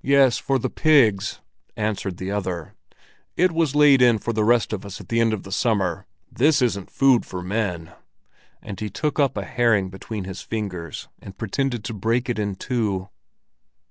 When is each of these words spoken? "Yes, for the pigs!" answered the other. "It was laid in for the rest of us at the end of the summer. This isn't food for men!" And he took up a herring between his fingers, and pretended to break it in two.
"Yes, 0.00 0.38
for 0.38 0.58
the 0.58 0.70
pigs!" 0.70 1.42
answered 1.76 2.16
the 2.16 2.30
other. 2.30 2.72
"It 3.36 3.52
was 3.52 3.74
laid 3.74 4.00
in 4.00 4.16
for 4.16 4.32
the 4.32 4.42
rest 4.42 4.72
of 4.72 4.86
us 4.86 5.02
at 5.02 5.10
the 5.10 5.20
end 5.20 5.34
of 5.34 5.42
the 5.42 5.52
summer. 5.52 6.06
This 6.32 6.62
isn't 6.62 6.88
food 6.90 7.26
for 7.26 7.42
men!" 7.42 7.92
And 8.62 8.80
he 8.80 8.88
took 8.88 9.20
up 9.20 9.36
a 9.36 9.44
herring 9.44 9.90
between 9.90 10.24
his 10.24 10.40
fingers, 10.40 11.08
and 11.20 11.36
pretended 11.36 11.84
to 11.84 11.92
break 11.92 12.30
it 12.30 12.38
in 12.38 12.54
two. 12.54 13.10